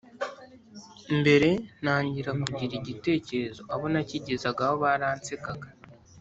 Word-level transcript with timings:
Mbere 1.19 1.49
ntangira 1.81 2.31
kugira 2.41 2.73
igitekerezo 2.79 3.61
abo 3.73 3.85
nakigezagaho 3.93 4.73
baransekaga 4.83 5.67